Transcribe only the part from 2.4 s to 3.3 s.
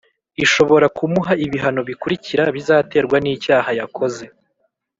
bizaterwa